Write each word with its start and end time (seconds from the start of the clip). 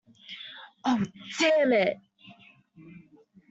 Oh, 0.83 1.03
damn 1.37 1.73
it! 1.73 1.97